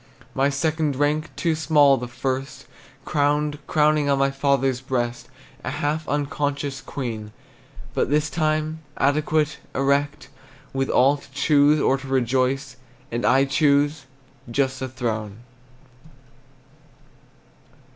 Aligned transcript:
My 0.33 0.49
second 0.49 0.95
rank, 0.95 1.29
too 1.35 1.53
small 1.53 1.95
the 1.95 2.07
first, 2.07 2.65
Crowned, 3.05 3.59
crowing 3.67 4.09
on 4.09 4.17
my 4.17 4.31
father's 4.31 4.81
breast, 4.81 5.29
A 5.63 5.69
half 5.69 6.09
unconscious 6.09 6.81
queen; 6.81 7.31
But 7.93 8.09
this 8.09 8.27
time, 8.27 8.79
adequate, 8.97 9.59
erect, 9.75 10.29
With 10.73 10.89
will 10.89 11.17
to 11.17 11.31
choose 11.33 11.79
or 11.79 11.99
to 11.99 12.07
reject. 12.07 12.77
And 13.11 13.25
I 13.27 13.45
choose 13.45 14.07
just 14.51 14.81
a 14.81 14.87
throne. 14.87 15.41